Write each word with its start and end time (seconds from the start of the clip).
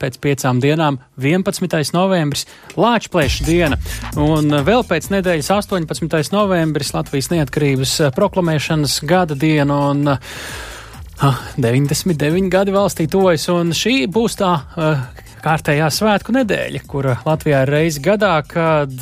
pēc 0.00 0.18
piecām 0.22 0.62
dienām 0.62 1.00
11. 1.20 1.92
novembris 1.96 2.46
Lāčplēša 2.78 3.46
diena, 3.46 3.78
un 4.16 4.54
vēl 4.64 4.86
pēc 4.88 5.10
nedēļas 5.14 5.52
18. 5.58 6.32
novembris 6.34 6.94
Latvijas 6.96 7.32
neatkarības 7.34 7.98
proklamēšanas 8.16 9.00
gada 9.08 9.36
diena, 9.38 9.82
un 9.92 10.14
uh, 10.14 10.18
99 11.58 12.48
gadi 12.52 12.74
valstī 12.74 13.08
tojas, 13.10 13.48
un 13.50 13.72
šī 13.74 14.04
būs 14.12 14.38
tā 14.38 14.52
kārtējā 15.42 15.88
svētku 15.94 16.34
nedēļa, 16.36 16.82
kura 16.86 17.16
Latvijā 17.26 17.64
ir 17.64 17.72
reizi 17.74 18.02
gadā, 18.04 18.36
kad 18.46 18.94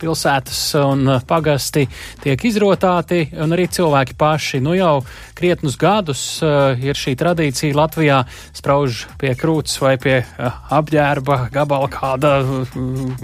pilsētas 0.00 0.60
un 0.80 1.08
pagasti 1.26 1.86
tiek 2.22 2.44
izrotāti, 2.48 3.22
un 3.42 3.54
arī 3.56 3.66
cilvēki 3.72 4.16
paši. 4.18 4.60
Nu 4.64 4.74
jau 4.76 5.00
krietnus 5.36 5.76
gadus 5.80 6.22
uh, 6.44 6.76
ir 6.80 6.96
šī 6.96 7.16
tradīcija 7.18 7.76
Latvijā 7.76 8.22
sprauž 8.56 9.04
pie 9.20 9.34
krūts 9.38 9.78
vai 9.82 9.94
pie 10.00 10.18
uh, 10.22 10.60
apģērba 10.76 11.38
gabala 11.54 11.88
kāda 11.92 12.32
uh, 12.42 12.76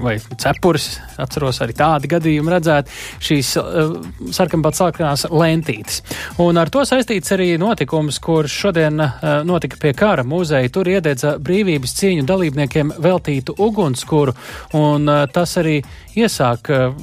vai 0.03 0.17
cepures. 0.41 0.89
Atceros 1.23 1.61
arī 1.65 1.77
tādi 1.77 2.11
gadījumi 2.13 2.55
redzēt 2.55 2.93
šīs 3.23 3.55
uh, 3.61 3.97
sarkanbats 4.35 4.83
sarkanās 4.83 5.27
lentītes. 5.31 6.03
Un 6.43 6.61
ar 6.61 6.73
to 6.73 6.85
saistīts 6.89 7.35
arī 7.37 7.53
notikums, 7.61 8.21
kurš 8.23 8.59
šodien 8.67 9.01
uh, 9.01 9.41
notika 9.49 9.81
pie 9.81 9.95
kara 9.97 10.25
muzeja. 10.27 10.73
Tur 10.73 10.89
iededza 10.93 11.37
brīvības 11.43 11.97
cīņu 12.01 12.27
dalībniekiem 12.29 12.97
veltītu 13.03 13.57
ugunskuru, 13.61 14.37
un 14.79 15.09
uh, 15.09 15.25
tas 15.33 15.57
arī 15.61 15.81
iesāk 16.19 16.62
uh, 16.71 16.95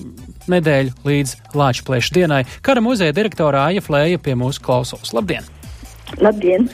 nedēļu 0.51 0.95
līdz 1.07 1.35
Lāčplēša 1.57 2.15
dienai. 2.15 2.43
Kara 2.65 2.83
muzeja 2.83 3.15
direktorā 3.15 3.67
Aija 3.69 3.83
Flēja 3.83 4.21
pie 4.21 4.37
mūsu 4.39 4.63
klausos. 4.63 5.13
Labdien! 5.15 5.47
Labdien! 6.21 6.69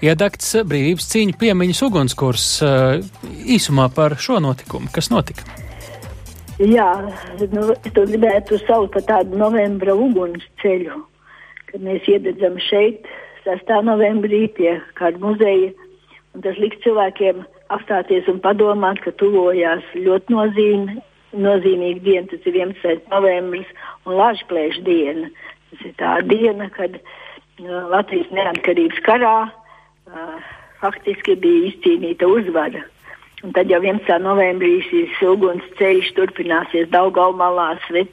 Iedegts 0.00 0.54
brīvības 0.64 1.08
cīņu 1.12 1.36
piemiņas 1.40 1.82
ugunskurs 1.84 2.46
uh, 2.64 3.00
īsumā 3.44 3.90
par 3.92 4.16
šo 4.20 4.38
notikumu. 4.40 4.88
Kas 4.94 5.10
notika? 5.12 5.44
Jā, 6.60 6.90
nu, 7.52 7.70
to 7.96 8.04
gribētu 8.04 8.58
saukt 8.66 8.92
par 8.92 9.04
tādu 9.08 9.38
novembra 9.40 9.94
uguns 9.96 10.44
ceļu, 10.60 10.98
kad 11.70 11.84
mēs 11.84 12.04
iededzam 12.08 12.58
šeit 12.66 13.06
6. 13.46 13.70
novembrī 13.86 14.42
pie 14.56 14.74
kāda 14.98 15.20
muzeja, 15.22 15.70
un 16.36 16.44
tas 16.44 16.58
liks 16.60 16.82
cilvēkiem 16.84 17.40
apstāties 17.72 18.28
un 18.28 18.42
padomāt, 18.44 19.00
ka 19.04 19.12
tuvojās 19.16 19.86
ļoti 19.96 20.36
nozīme, 20.36 20.98
nozīmīga 21.36 22.02
diena, 22.04 22.26
tas 22.30 22.46
ir 22.48 22.58
11. 22.58 23.08
novembris 23.10 23.68
un 24.06 24.16
Latvijas 24.18 24.78
diena. 24.86 25.30
Tas 25.70 25.84
ir 25.86 25.96
tā 26.00 26.14
diena, 26.26 26.70
kad 26.74 26.96
uh, 26.98 27.90
Latvijas 27.92 28.30
neatkarības 28.34 29.02
karā 29.06 29.34
uh, 29.46 30.48
faktiski 30.82 31.36
bija 31.38 31.70
izcīnīta 31.70 32.28
uzvara. 32.28 32.82
Un 33.44 33.54
tad 33.56 33.70
jau 33.72 33.80
11. 33.80 34.10
novembrī 34.20 34.80
šis 34.88 35.20
uguns 35.24 35.64
ceļš 35.78 36.10
turpināsies 36.18 36.90
Daugaumālā, 36.92 37.72
sve, 37.86 38.04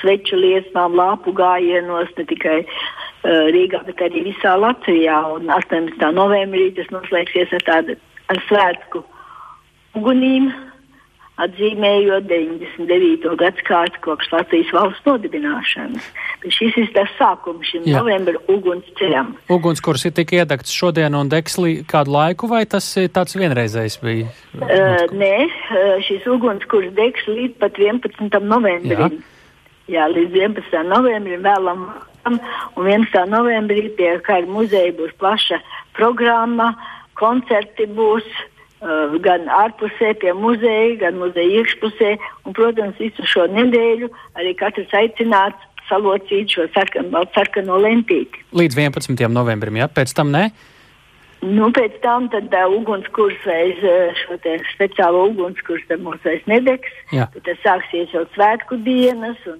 sveču 0.00 0.38
liesmām, 0.40 0.94
lāpu 0.96 1.34
gājienos, 1.36 2.14
ne 2.16 2.28
tikai 2.30 2.58
uh, 2.62 3.48
Rīgā, 3.52 3.82
bet 3.88 4.00
arī 4.06 4.28
visā 4.30 4.54
Latvijā. 4.60 5.18
Un 5.34 5.50
18. 5.52 5.98
novembrī 6.16 6.70
tas 6.78 6.88
noslēgsies 6.94 7.52
ar 7.58 7.66
tādu 7.68 7.98
ar 8.32 8.40
svētku 8.48 9.02
ugunīm, 9.98 10.52
atzīmējot 11.40 12.26
99. 12.28 13.32
gadsimtu 13.40 14.00
kopš 14.04 14.28
Latvijas 14.34 14.72
valsts 14.76 15.06
nodibināšanas. 15.08 16.04
Bet 16.42 16.54
šis 16.58 16.76
ir 16.82 16.90
tas 16.92 17.10
sākums 17.16 17.70
šim 17.70 17.86
Jā. 17.88 18.02
novembra 18.02 18.36
ugunsceļam. 18.52 19.32
Ugunskurs 19.52 20.04
ir 20.08 20.14
tik 20.18 20.34
iedegts 20.36 20.74
šodien 20.76 21.16
un 21.16 21.32
degslī 21.32 21.78
kādu 21.88 22.12
laiku, 22.16 22.50
vai 22.52 22.64
tas 22.68 22.86
ir 23.00 23.08
tāds 23.16 23.36
vienreizējs 23.38 23.98
bija? 24.04 24.28
Uh, 24.60 25.08
nē, 25.16 25.34
šis 26.06 26.28
ugunskurs 26.28 26.92
degs 26.98 27.24
līdz 27.30 27.56
pat 27.62 27.80
11. 27.80 28.40
novembrim. 28.44 29.18
Jā. 29.18 29.28
Jā, 29.90 30.08
līdz 30.12 30.36
11. 30.36 30.82
novembrim 30.88 31.42
vēlam. 31.42 31.88
Un 32.28 32.38
11. 32.78 33.24
novembrī 33.26 33.88
pie 33.96 34.14
Kara 34.22 34.46
muzeja 34.46 34.92
būs 34.94 35.10
plaša 35.18 35.58
programma, 35.96 36.68
koncerti 37.18 37.88
būs, 37.90 38.28
Uh, 38.30 38.51
gan 39.22 39.46
ārpusē, 39.52 40.14
pie 40.18 40.32
muzeja, 40.34 40.96
gan 41.04 41.20
muzeja 41.20 41.62
iekšpusē. 41.62 42.16
Un, 42.46 42.56
protams, 42.56 42.98
visu 42.98 43.26
šo 43.28 43.46
nedēļu 43.52 44.10
arī 44.40 44.54
katrs 44.58 44.92
aicināts 44.98 45.68
salocīt 45.88 46.52
šo 46.54 46.68
sarkano, 46.74 47.24
sarkano 47.34 47.78
lentīti. 47.82 48.44
Līdz 48.56 48.78
11. 48.78 49.26
novembrim, 49.32 49.80
jā, 49.82 49.88
pēc 49.92 50.14
tam 50.16 50.32
ne? 50.34 50.50
Nu, 51.42 51.72
pēc 51.74 51.96
tam 52.04 52.28
tad 52.30 52.52
uh, 52.54 52.70
ugunskurs 52.70 53.40
vairs 53.42 53.80
šo 54.20 54.36
te 54.44 54.60
speciālo 54.70 55.24
ugunskurs 55.32 55.82
tad 55.88 56.04
mums 56.04 56.22
vairs 56.22 56.44
nedegs. 56.46 56.92
Jā. 57.10 57.26
Tad 57.34 57.50
sāksies 57.64 58.14
jau 58.14 58.22
svētku 58.36 58.78
dienas 58.86 59.40
un 59.50 59.58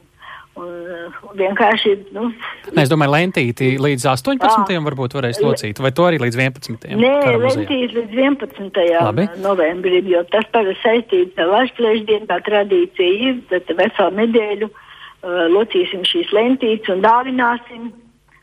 vienkārši. 1.39 1.95
Nu, 2.13 2.29
es 2.77 2.91
domāju, 2.93 3.15
lentīti 3.15 3.73
līdz 3.81 4.05
18. 4.13 4.45
À, 4.45 4.83
varbūt 4.85 5.17
varēs 5.17 5.41
locīt, 5.43 5.81
vai 5.83 5.93
to 5.97 6.07
arī 6.09 6.21
līdz 6.23 6.39
11. 6.39 6.89
Nē, 7.01 7.15
lentīti 7.41 7.97
līdz 7.97 8.13
11. 8.19 8.83
Labi. 8.99 9.29
novembrim, 9.45 10.07
jo 10.13 10.23
tas 10.33 10.47
parasti 10.53 10.83
saistīts 10.85 11.41
ar 11.41 11.53
Latvijas 11.55 12.29
tā 12.29 12.39
tradīcija 12.49 13.31
ir, 13.31 13.41
tad 13.51 13.73
veselu 13.79 14.17
nedēļu 14.21 14.69
uh, 14.69 15.45
locīsim 15.57 16.05
šīs 16.09 16.33
lentītes 16.37 16.93
un 16.93 17.05
dāvināsim 17.05 17.91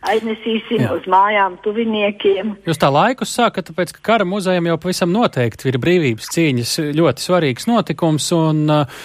aiznesīsim 0.08 0.84
Jā. 0.86 0.94
uz 0.96 1.08
mājām 1.12 1.58
tuviniekiem. 1.64 2.54
Jūs 2.68 2.80
tā 2.80 2.88
laikus 2.94 3.34
sākat, 3.36 3.68
tāpēc, 3.68 3.92
ka 3.98 4.04
kara 4.12 4.28
muzejam 4.28 4.70
jau 4.70 4.78
pavisam 4.80 5.12
noteikti 5.12 5.68
ir 5.72 5.80
brīvības 5.82 6.30
cīņas 6.36 6.76
ļoti 6.96 7.26
svarīgs 7.26 7.68
notikums, 7.68 8.30
un 8.36 8.64
uh, 8.72 9.04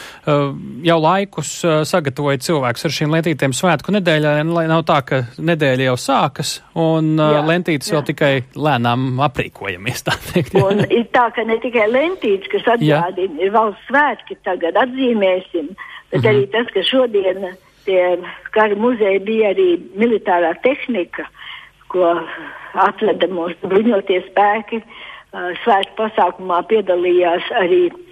jau 0.86 0.98
laikus 1.02 1.50
uh, 1.66 1.80
sagatavoja 1.88 2.42
cilvēks 2.46 2.86
ar 2.86 2.96
šīm 2.98 3.16
lentītēm 3.16 3.56
svētku 3.56 3.96
nedēļā, 3.96 4.36
lai 4.54 4.66
nav 4.70 4.84
tā, 4.86 5.00
ka 5.08 5.22
nedēļa 5.38 5.90
jau 5.90 5.98
sākas, 6.04 6.56
un 6.78 7.14
uh, 7.18 7.34
jā, 7.38 7.42
lentītes 7.50 7.90
jā. 7.90 7.98
vēl 7.98 8.06
tikai 8.12 8.32
lēnām 8.54 9.20
aprīkojamies, 9.26 10.06
tā 10.06 10.16
teikt. 10.30 10.54
Jā. 10.54 10.64
Un 10.70 10.86
ir 10.86 11.04
tā, 11.14 11.26
ka 11.34 11.42
ne 11.46 11.58
tikai 11.62 11.88
lentītes, 11.90 12.48
kas 12.52 12.70
atgādina, 12.78 13.36
ir 13.42 13.52
valsts 13.54 13.90
svētki 13.90 14.38
tagad 14.46 14.78
atzīmēsim, 14.86 15.74
bet 15.74 16.20
mm 16.20 16.22
-hmm. 16.22 16.30
arī 16.30 16.46
tas, 16.54 16.70
ka 16.72 16.86
šodien 16.86 17.48
pie 17.86 18.02
kara 18.56 18.76
muzeja 18.78 19.20
bija 19.24 19.52
arī 19.54 19.68
militārā 19.98 20.54
tehnika, 20.64 21.26
ko 21.92 22.14
atveda 22.86 23.28
mūsu 23.30 23.70
bruņotie 23.70 24.20
spēki. 24.30 24.82
Svētku 25.64 25.96
pasākumā 25.98 26.60
piedalījās 26.70 27.46
arī 27.58 27.88
uh, 27.90 28.04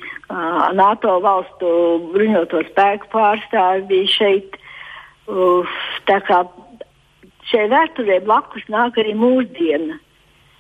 NATO 0.75 1.21
valstu 1.23 1.69
bruņoto 2.15 2.65
spēku 2.73 3.11
pārstāvi 3.13 3.87
bija 3.93 4.13
šeit. 4.17 4.57
Tā 6.09 6.19
kā 6.27 6.41
šai 7.51 7.69
vēsturē 7.71 8.19
blakus 8.27 8.65
nāk 8.73 8.99
arī 8.99 9.15
mūsdiena 9.15 10.01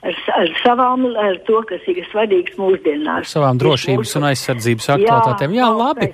ar, 0.02 0.18
ar 0.36 0.50
savām, 0.62 1.06
ar 1.18 1.38
to, 1.46 1.60
kas 1.68 1.84
ir 1.90 2.02
svarīgs 2.10 2.56
mūsdienās. 2.60 3.24
Ar 3.24 3.30
savām 3.30 3.60
drošības 3.60 4.02
mūsu... 4.02 4.18
un 4.20 4.28
aizsardzības 4.30 4.88
aktualitātēm. 4.96 5.56
Jā, 5.56 5.66
Jā 5.66 5.70
labi. 5.78 6.08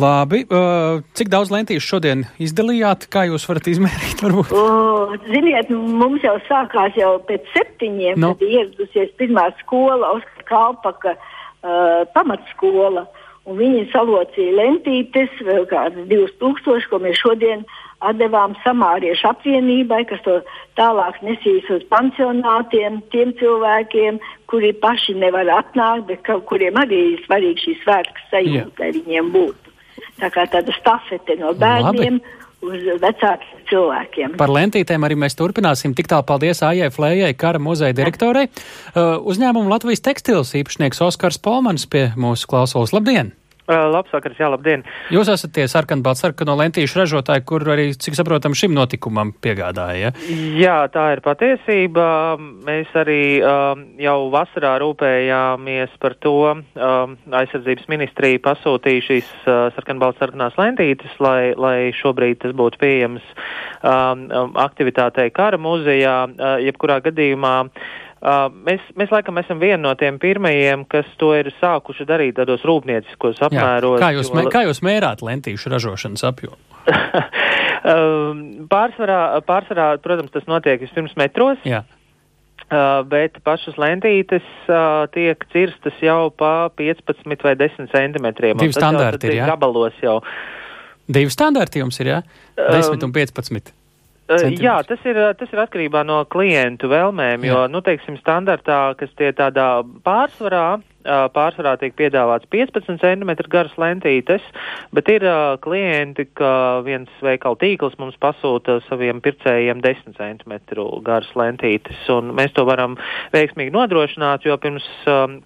Labi. 0.00 0.42
Uh, 0.46 1.02
cik 1.18 1.32
daudz 1.32 1.52
lentīšu 1.54 1.94
šodien 1.96 2.26
izdalījāt? 2.42 3.08
Kā 3.12 3.26
jūs 3.30 3.46
varat 3.50 3.70
izmērīt? 3.72 4.24
Varbūt? 4.24 4.54
Uh, 4.54 5.16
ziniet, 5.28 5.72
mums 5.74 6.24
jau 6.26 6.36
sākās 6.48 6.98
jau 6.98 7.16
pēc 7.28 7.48
septiņiem, 7.56 8.18
no. 8.18 8.32
Nu. 8.32 8.38
kad 8.38 8.46
ieradusies 8.48 9.14
pirmā 9.20 9.50
skola, 9.64 10.14
Oskar 10.18 10.46
Kalpaka 10.50 11.16
uh, 11.16 12.06
pamatskola. 12.14 13.08
Un 13.48 13.56
viņi 13.56 13.86
salocīja 13.90 14.52
lentītes, 14.52 15.32
vēl 15.42 15.64
kādas 15.66 16.04
divas 16.10 16.30
tūkstošas, 16.38 16.86
ko 16.90 17.00
mēs 17.02 17.18
šodien 17.18 17.64
uh, 17.64 17.78
atdevām 18.00 18.56
samāriešu 18.64 19.28
apvienībai, 19.30 20.02
kas 20.08 20.22
to 20.24 20.38
tālāk 20.78 21.20
nesīs 21.26 21.68
uz 21.72 21.84
pansionātiem, 21.92 23.00
tiem 23.12 23.34
cilvēkiem, 23.40 24.20
kuri 24.50 24.72
paši 24.82 25.18
nevar 25.20 25.48
atnākt, 25.60 26.08
bet 26.08 26.24
ka, 26.26 26.40
kuriem 26.50 26.80
arī 26.80 27.00
ir 27.14 27.24
svarīgi 27.26 27.66
šī 27.66 27.78
svētku 27.84 28.28
sajūta, 28.32 28.76
lai 28.82 28.92
viņiem 28.96 29.32
būtu. 29.36 29.76
Tā 30.20 30.28
kā 30.32 30.46
tāda 30.52 30.74
stafete 30.76 31.36
no 31.40 31.54
bērniem. 31.56 32.20
Labi 32.20 32.38
uz 32.60 32.84
vecākiem 33.00 33.64
cilvēkiem. 33.70 34.36
Par 34.40 34.52
lentītēm 34.52 35.04
arī 35.06 35.16
mēs 35.20 35.36
turpināsim. 35.38 35.94
Tik 35.96 36.10
tālu 36.12 36.26
paldies 36.28 36.60
Ājai 36.66 36.90
Flējai, 36.92 37.32
kara 37.38 37.60
muzeja 37.62 37.96
direktorei. 37.96 38.50
Uh, 38.92 39.16
uzņēmumu 39.32 39.72
Latvijas 39.72 40.04
tekstils 40.04 40.52
īpašnieks 40.60 41.00
Oskars 41.06 41.40
Polmans 41.40 41.88
pie 41.90 42.10
mūsu 42.20 42.50
klausos. 42.50 42.92
Labdien! 42.96 43.32
Labs 43.70 44.10
vakars, 44.14 44.38
jā, 44.40 44.48
labdien. 44.50 44.82
Jūs 45.14 45.30
esat 45.30 45.52
tie 45.54 45.66
sarkanbalts 45.70 46.24
sarkano 46.24 46.56
lentīšu 46.58 47.00
ražotāji, 47.00 47.44
kur 47.46 47.64
arī, 47.70 47.90
cik 47.94 48.16
saprotam, 48.18 48.56
šim 48.58 48.74
notikumam 48.74 49.32
piegādāja. 49.44 50.10
Ja? 50.10 50.36
Jā, 50.58 50.76
tā 50.92 51.06
ir 51.14 51.22
patiesība. 51.24 52.06
Mēs 52.66 52.90
arī 52.98 53.22
um, 53.44 53.84
jau 54.00 54.18
vasarā 54.34 54.74
rūpējāmies 54.82 55.94
par 56.02 56.16
to. 56.24 56.36
Um, 56.50 57.16
aizsardzības 57.40 57.88
ministrija 57.92 58.42
pasūtīja 58.44 59.06
šīs 59.06 59.32
uh, 59.44 59.62
sarkanbalts 59.76 60.20
sarkanās 60.22 60.58
lentītes, 60.60 61.14
lai, 61.22 61.52
lai 61.58 61.90
šobrīd 61.96 62.42
tas 62.42 62.56
būtu 62.56 62.80
pieejams 62.82 63.24
um, 63.86 64.26
aktivitātei 64.60 65.30
kara 65.34 65.60
muzejā. 65.60 66.18
Uh, 66.30 66.58
jebkurā 66.66 67.00
gadījumā 67.06 67.56
Uh, 67.70 68.09
mēs, 68.20 68.82
mēs 69.00 69.12
laikam 69.14 69.38
esam 69.40 69.60
viena 69.62 69.80
no 69.88 69.94
tiem 69.98 70.18
pirmajiem, 70.20 70.84
kas 70.90 71.08
to 71.20 71.32
ir 71.38 71.48
sākuši 71.60 72.06
darīt 72.08 72.36
tādos 72.36 72.64
rūpnieciskos 72.68 73.40
apmēros. 73.48 73.96
Jā. 73.96 74.02
Kā, 74.02 74.10
jūs, 74.16 74.32
mē, 74.36 74.44
kā 74.52 74.64
jūs 74.66 74.82
mērāt 74.84 75.24
lentīšu 75.24 75.72
ražošanas 75.72 76.26
apjomu? 76.28 76.58
pārsvarā, 78.74 79.22
pārsvarā, 79.48 79.88
protams, 80.04 80.32
tas 80.34 80.46
notiek 80.50 80.82
vispirms 80.84 81.16
metros. 81.20 81.58
Jā. 81.68 81.84
Uh, 82.70 83.00
bet 83.10 83.40
pašas 83.42 83.74
lentītes 83.82 84.46
uh, 84.70 85.08
tiek 85.10 85.42
cirstas 85.50 85.96
jau 86.04 86.28
pa 86.30 86.68
15 86.78 87.26
vai 87.42 87.56
10 87.58 87.90
centimetriem. 87.90 88.60
Divi 88.60 88.76
standarti 88.76 89.26
ir, 89.26 89.40
jā? 89.40 89.48
Gabalos 89.50 89.96
jau. 90.04 90.20
Divi 91.10 91.32
standarti 91.34 91.82
jums 91.82 91.98
ir, 91.98 92.12
jā? 92.12 92.20
10 92.60 92.92
um, 92.92 93.08
un 93.08 93.16
15. 93.16 93.72
Centimetri. 94.30 94.64
Jā, 94.64 94.76
tas 94.86 95.02
ir, 95.08 95.18
tas 95.38 95.50
ir 95.50 95.62
atkarībā 95.64 96.04
no 96.06 96.20
klientu 96.30 96.90
vēlmēm, 96.90 97.44
jo, 97.48 97.64
Jā. 97.64 97.72
nu, 97.72 97.82
teiksim, 97.82 98.18
standartā, 98.20 98.78
kas 99.00 99.10
tie 99.18 99.32
tādā 99.34 99.82
pārsvarā, 100.06 100.80
pārsvarā 101.34 101.72
tiek 101.80 101.94
piedāvāts 101.96 102.46
15 102.52 103.00
cm 103.00 103.32
garas 103.50 103.72
lentītes, 103.80 104.44
bet 104.94 105.08
ir 105.10 105.24
klienti, 105.64 106.26
ka 106.36 106.52
viens 106.86 107.10
veikala 107.24 107.58
tīkls 107.58 107.96
mums 107.98 108.18
pasūta 108.20 108.78
saviem 108.86 109.22
pircējiem 109.24 109.80
10 109.82 110.18
cm 110.18 110.58
garas 111.06 111.30
lentītes, 111.34 112.04
un 112.12 112.34
mēs 112.36 112.54
to 112.54 112.66
varam 112.68 112.98
veiksmīgi 113.34 113.74
nodrošināt, 113.74 114.46
jo 114.46 114.58
pirms 114.60 114.86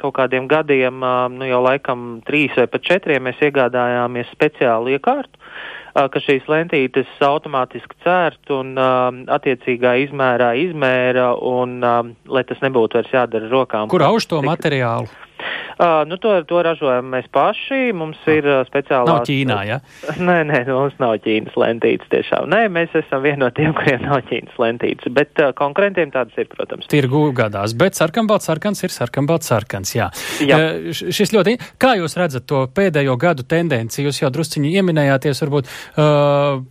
kaut 0.02 0.16
kādiem 0.18 0.50
gadiem, 0.50 1.00
nu 1.38 1.48
jau 1.48 1.62
laikam 1.64 2.20
trīs 2.26 2.52
vai 2.58 2.66
pat 2.68 2.84
četriem, 2.84 3.24
mēs 3.30 3.40
iegādājāmies 3.48 4.34
speciālu 4.34 4.98
iekārtu 4.98 5.40
ka 5.94 6.22
šīs 6.22 6.48
lentītes 6.50 7.10
automātiski 7.22 7.98
cērt 8.02 8.50
un 8.54 8.74
attiecīgā 8.78 9.94
izmērā 10.08 10.54
izmēra 10.58 11.32
un 11.38 11.78
lai 11.80 12.44
tas 12.48 12.62
nebūtu 12.64 12.98
vairs 12.98 13.14
jādara 13.14 13.50
rokām. 13.52 13.90
Kur 13.92 14.06
auž 14.06 14.26
to 14.30 14.42
materiālu? 14.44 15.10
Uh, 15.74 16.02
nu, 16.08 16.18
to, 16.22 16.36
to 16.48 16.60
ražojam 16.62 17.08
mēs 17.12 17.26
paši. 17.34 17.92
Mums 17.96 18.20
ir 18.30 18.46
uh, 18.46 18.60
speciālā. 18.68 19.06
Nav 19.08 19.24
Ķīnā, 19.28 19.58
ja? 19.68 19.80
Nē, 20.28 20.38
nē, 20.50 20.60
mums 20.68 20.96
nav 21.02 21.16
Ķīnas 21.24 21.56
lentītes 21.58 22.10
tiešām. 22.12 22.46
Nē, 22.52 22.66
mēs 22.74 22.94
esam 23.00 23.24
vieni 23.24 23.42
no 23.42 23.50
tiem, 23.54 23.74
kuriem 23.78 24.04
nav 24.06 24.22
Ķīnas 24.28 24.60
lentītes. 24.62 25.10
Bet 25.16 25.42
uh, 25.42 25.50
konkurentiem 25.58 26.14
tādas 26.14 26.38
ir, 26.40 26.50
protams. 26.52 26.88
Tirgu 26.92 27.26
gadās, 27.36 27.76
bet 27.78 27.98
sarkanbalts 27.98 28.50
sarkans 28.50 28.86
ir 28.86 28.94
sarkanbalts 28.94 29.50
sarkans, 29.50 29.96
jā. 29.96 30.10
jā. 30.44 30.60
Uh, 30.60 30.94
šis 30.94 31.34
ļoti. 31.34 31.58
Kā 31.82 31.96
jūs 32.00 32.18
redzat 32.20 32.46
to 32.50 32.64
pēdējo 32.74 33.18
gadu 33.20 33.46
tendenci? 33.48 34.04
Jūs 34.06 34.22
jau 34.22 34.32
drusciņi 34.34 34.76
ieminējāties, 34.78 35.44
varbūt. 35.46 35.74
Uh, 35.98 36.62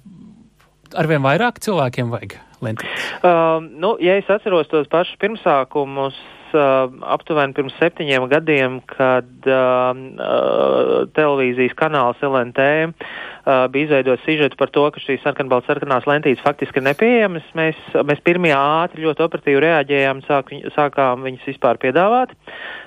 arvien 0.99 1.23
vairāk 1.23 1.59
cilvēkiem 1.63 2.11
vajag 2.13 2.37
lentītes? 2.63 3.09
Uh, 3.19 3.59
nu, 3.63 3.95
ja 4.03 4.17
es 4.19 4.29
atceros 4.31 4.69
tos 4.71 4.89
pašus 4.91 5.19
pirmsākumus, 5.21 6.17
aptuveni 6.55 7.55
pirms 7.57 7.75
septiņiem 7.79 8.25
gadiem, 8.31 8.79
kad 8.89 9.47
uh, 9.49 9.91
uh, 9.93 10.91
televīzijas 11.15 11.75
kanāls 11.79 12.21
LNT 12.23 12.65
uh, 12.87 13.65
bija 13.73 13.87
izveidojis 13.87 14.23
sižetu 14.25 14.59
par 14.59 14.71
to, 14.73 14.85
ka 14.93 15.03
šīs 15.03 15.23
sarkanbalts 15.25 15.69
sarkanās 15.69 16.07
lentītes 16.09 16.43
faktiski 16.45 16.81
ir 16.81 16.87
nepieejamas. 16.89 17.45
Mēs, 17.57 17.79
mēs 18.05 18.23
pirmie 18.25 18.53
ātri 18.57 19.05
ļoti 19.07 19.25
operatīvi 19.27 19.63
reaģējām, 19.65 20.23
sāk, 20.29 20.51
sākām 20.77 21.27
viņas 21.27 21.47
vispār 21.53 21.81
piedāvāt. 21.81 22.35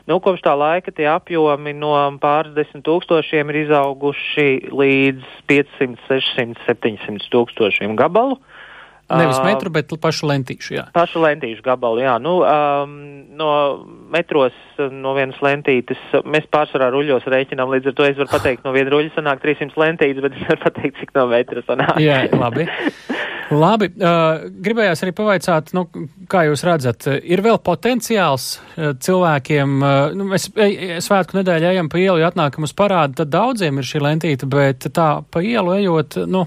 Nu, 0.07 0.21
kopš 0.23 0.45
tā 0.47 0.57
laika 0.57 0.95
tie 0.95 1.09
apjomi 1.11 1.75
no 1.77 1.95
pāris 2.23 2.55
desmit 2.57 2.85
tūkstošiem 2.87 3.51
ir 3.51 3.63
izauguši 3.65 4.51
līdz 4.71 5.33
500, 5.51 6.05
600, 6.11 6.61
700 6.69 7.33
tūkstošiem 7.35 7.99
gabalu. 7.99 8.39
Uh, 8.39 8.53
Nevis 9.07 9.39
metru, 9.45 9.71
bet 9.71 9.93
pašu 10.03 10.27
lentīšu, 10.27 10.73
jā. 10.75 10.85
Pašu 10.95 11.21
lentīšu 11.23 11.63
gabalu, 11.63 12.03
jā. 12.03 12.17
Nu, 12.23 12.41
um, 12.43 12.97
no 13.39 13.51
metros, 14.11 14.57
no 14.91 15.13
vienas 15.15 15.39
lentītes, 15.45 16.01
mēs 16.27 16.49
pārsvarā 16.51 16.89
ruļos 16.91 17.29
rēķinām, 17.31 17.71
līdz 17.77 17.93
ar 17.93 17.97
to 17.99 18.09
es 18.09 18.19
varu 18.19 18.33
pateikt, 18.33 18.67
no 18.67 18.75
viena 18.75 18.91
ruļa 18.91 19.15
sanāk 19.15 19.45
300 19.45 19.79
lentītes, 19.79 20.25
bet 20.25 20.35
es 20.35 20.49
varu 20.51 20.65
pateikt, 20.65 20.99
cik 20.99 21.15
no 21.15 21.29
metra 21.31 21.63
sanāk. 21.69 22.01
jā, 22.03 22.25
labi. 22.35 22.67
Labi, 23.47 23.87
uh, 24.03 24.49
gribējās 24.51 25.05
arī 25.05 25.13
pavaicāt, 25.15 25.69
nu, 25.77 25.85
kā 26.31 26.43
jūs 26.49 26.65
redzat, 26.67 27.07
ir 27.23 27.43
vēl 27.45 27.61
potenciāls 27.63 28.47
uh, 28.57 28.91
cilvēkiem, 28.99 29.77
uh, 29.79 30.17
nu, 30.19 30.27
mēs 30.33 30.49
e, 30.59 30.99
svētku 31.05 31.39
nedēļā 31.39 31.77
ejam 31.77 31.91
pa 31.93 32.01
ielu, 32.03 32.19
ja 32.25 32.33
atnākam 32.33 32.67
uz 32.67 32.75
parādu, 32.75 33.21
tad 33.21 33.31
daudziem 33.31 33.79
ir 33.79 33.87
šī 33.87 34.03
lentīte, 34.03 34.51
bet 34.51 34.89
tā 34.91 35.09
pa 35.31 35.45
ielu 35.47 35.77
ejot, 35.79 36.19
nu, 36.27 36.43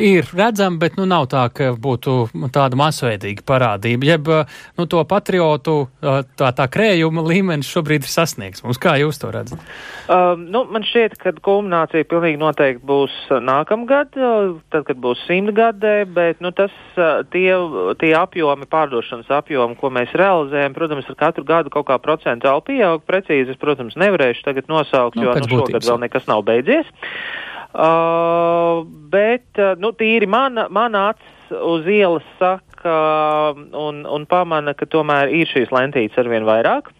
Ir 0.00 0.28
redzama, 0.32 0.78
bet 0.80 0.96
nu, 0.96 1.04
nav 1.08 1.26
tā, 1.32 1.42
ka 1.52 1.72
būtu 1.76 2.30
tāda 2.54 2.78
masveidīga 2.80 3.44
parādība. 3.44 4.08
Jeb 4.08 4.30
nu, 4.78 4.86
to 4.88 5.02
patriotu 5.04 5.74
tā, 6.00 6.48
tā 6.56 6.66
krējuma 6.72 7.24
līmenis 7.26 7.68
šobrīd 7.68 8.06
ir 8.06 8.12
sasniegts. 8.12 8.64
Mums 8.64 8.80
kā 8.80 8.94
jūs 9.02 9.20
to 9.20 9.28
redzat? 9.34 9.60
Um, 10.08 10.46
nu, 10.52 10.64
man 10.72 10.86
šķiet, 10.88 11.18
ka 11.20 11.34
kulminācija 11.44 12.08
pilnīgi 12.08 12.40
noteikti 12.40 12.86
būs 12.88 13.18
nākamgad, 13.44 14.16
tad, 14.16 14.86
kad 14.88 15.02
būs 15.04 15.26
simtgadē, 15.28 15.94
bet 16.08 16.40
nu, 16.40 16.54
tas, 16.56 16.72
tie, 17.34 17.52
tie 18.00 18.14
apjomi, 18.16 18.68
pārdošanas 18.70 19.28
apjomi, 19.42 19.76
ko 19.80 19.92
mēs 19.92 20.16
realizējam, 20.16 20.76
protams, 20.78 21.12
ar 21.12 21.20
katru 21.26 21.44
gadu 21.44 21.74
kaut 21.74 21.90
kā 21.92 22.00
procentuāli 22.00 22.66
pieaug. 22.72 23.04
Precīzi 23.04 23.52
es, 23.52 23.60
protams, 23.60 23.98
nevarēšu 24.00 24.48
tagad 24.48 24.72
nosaukt, 24.72 25.20
nu, 25.20 25.28
jo 25.28 25.36
nu, 25.36 25.52
šogad 25.52 25.84
vēl 25.84 26.04
nekas 26.08 26.28
nav 26.30 26.46
beidzies. 26.48 26.88
Uh, 27.70 28.82
bet, 29.12 29.46
uh, 29.58 29.76
nu, 29.78 29.92
tīri 29.94 30.26
mana, 30.26 30.66
mana 30.70 31.10
acs 31.12 31.52
uz 31.54 31.86
ielas 31.86 32.26
saka 32.38 32.94
un, 33.54 34.02
un 34.06 34.26
pamana, 34.26 34.74
ka 34.74 34.88
tomēr 34.90 35.30
ir 35.30 35.50
šīs 35.50 35.70
lentītes 35.74 36.18
arvien 36.18 36.48
vairāk. 36.48 36.90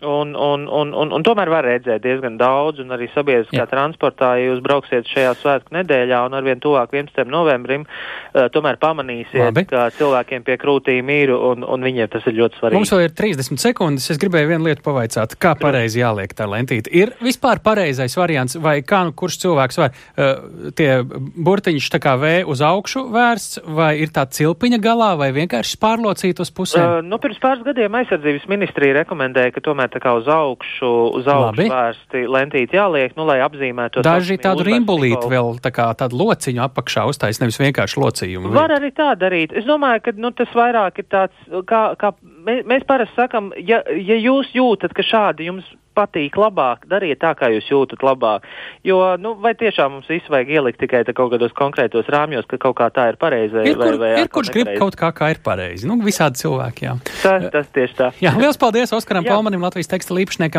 Un, 0.00 0.34
un, 0.34 0.64
un, 0.64 0.92
un, 0.96 1.10
un 1.12 1.24
tomēr 1.26 1.50
var 1.52 1.66
redzēt 1.68 2.00
diezgan 2.00 2.38
daudz, 2.40 2.80
un 2.80 2.94
arī 2.94 3.10
sabiedriskā 3.12 3.66
transportā, 3.68 4.30
ja 4.40 4.46
jūs 4.48 4.62
brauksiet 4.64 5.08
šajā 5.10 5.34
svētku 5.36 5.74
nedēļā 5.76 6.22
un 6.24 6.36
arvien 6.38 6.62
tuvāk 6.62 6.94
11. 6.96 7.28
novembrim, 7.28 7.84
uh, 7.84 8.46
tomēr 8.54 8.78
pamanīsiet, 8.80 9.42
Labi. 9.42 9.66
ka 9.68 9.90
cilvēkiem 9.92 10.46
pie 10.46 10.56
krūtīm 10.62 11.10
ir, 11.12 11.34
un, 11.36 11.66
un 11.68 11.84
viņiem 11.84 12.08
tas 12.14 12.24
ir 12.30 12.38
ļoti 12.38 12.56
svarīgi. 12.56 12.80
Mums 12.80 12.92
vēl 12.94 13.04
ir 13.04 13.12
30 13.18 13.60
sekundes. 13.60 14.06
Es 14.14 14.20
gribēju 14.22 14.48
vienu 14.54 14.70
lietu 14.70 14.86
pavaicāt. 14.86 15.36
Kā 15.36 15.52
pareizi 15.60 16.00
jāliek 16.00 16.32
tā 16.32 16.48
lentīte? 16.48 16.88
Ir 16.96 17.12
vispār 17.20 17.60
pareizais 17.60 18.16
variants, 18.16 18.56
vai 18.56 18.78
kā 18.80 19.02
nu 19.04 19.12
kurš 19.12 19.36
cilvēks 19.44 19.80
var 19.82 19.92
uh, 19.92 20.72
tie 20.80 21.02
burtiņš 21.04 21.90
tā 21.92 22.00
kā 22.00 22.16
V 22.20 22.32
uz 22.48 22.64
augšu 22.64 23.04
vērsts, 23.12 23.60
vai 23.68 23.92
ir 24.00 24.16
tā 24.16 24.24
cilpiņa 24.24 24.80
galā, 24.80 25.12
vai 25.20 25.28
vienkārši 25.36 25.76
pārlocīt 25.84 26.40
uz 26.40 26.48
pusēm? 26.56 26.88
Uh, 26.88 27.04
nu, 27.04 27.20
pirms 27.20 27.44
pāris 27.44 27.68
gadiem 27.68 28.00
aizsardzības 28.00 28.48
ministrija 28.48 29.02
rekomendēja, 29.02 29.52
ka 29.52 29.66
tomēr 29.68 29.89
tā 29.92 30.00
kā 30.02 30.14
uz 30.18 30.28
augšu, 30.30 30.90
uz 31.18 31.28
augšu 31.30 31.50
Labi. 31.50 31.66
vērsti 31.72 32.22
lentīti 32.30 32.78
jāliek, 32.78 33.14
nu, 33.18 33.26
lai 33.28 33.40
apzīmētu. 33.44 34.04
Daži 34.06 34.38
tādu 34.42 34.66
rimbulīti 34.66 35.30
vēl 35.30 35.58
tā 35.64 35.72
kā 35.74 35.88
tādu 35.98 36.20
lociņu 36.22 36.64
apakšā 36.66 37.06
uztais, 37.10 37.42
nevis 37.42 37.60
vienkārši 37.62 38.00
locījumu. 38.02 38.54
Var 38.56 38.76
arī 38.78 38.92
tā 38.96 39.12
darīt. 39.18 39.54
Es 39.56 39.68
domāju, 39.68 40.04
ka, 40.06 40.16
nu, 40.20 40.32
tas 40.36 40.54
vairāk 40.56 41.02
ir 41.02 41.10
tāds, 41.12 41.50
kā, 41.68 41.82
kā 42.00 42.14
mēs, 42.22 42.64
mēs 42.70 42.86
parasti 42.88 43.18
sakam, 43.18 43.52
ja, 43.58 43.82
ja 43.96 44.18
jūs 44.18 44.54
jūtat, 44.56 44.94
ka 44.96 45.06
šādi 45.06 45.50
jums 45.50 45.68
patīk 45.96 46.36
labāk, 46.38 46.86
dariet 46.90 47.20
tā, 47.22 47.32
kā 47.38 47.50
jūs 47.54 47.68
jūtat 47.70 48.02
labāk. 48.06 48.46
Jo, 48.86 49.16
nu, 49.20 49.34
vai 49.42 49.52
tiešām 49.58 49.96
mums 49.96 50.10
visu 50.10 50.32
vajag 50.32 50.52
ielikt 50.56 50.80
tikai 50.82 51.02
kaut 51.10 51.32
kādos 51.34 51.54
konkrētos 51.56 52.08
rāmjos, 52.12 52.46
ka 52.50 52.60
kaut 52.62 52.76
kā 52.78 52.88
tā 52.94 53.08
ir 53.12 53.18
pareizi? 53.20 53.56
Ir, 53.66 53.78
kur, 53.78 53.98
vai, 54.00 54.12
vai 54.16 54.24
ir 54.24 54.30
kurš 54.32 54.52
grib 54.54 54.72
kaut 54.80 54.98
kā, 54.98 55.10
kā 55.16 55.32
ir 55.34 55.42
pareizi. 55.44 55.88
Nu, 55.90 55.98
visādi 56.04 56.42
cilvēki, 56.42 56.86
jā. 56.88 56.96
Tas, 57.22 57.48
tas 57.52 57.70
tieši 57.74 57.98
tā. 57.98 58.10
Jā, 58.22 58.34
liels 58.38 58.60
paldies 58.60 58.94
Oskaram 58.96 59.26
Palmanim, 59.26 59.62
Latvijas 59.66 59.90
teksta 59.90 60.16
īpašniekam. 60.22 60.58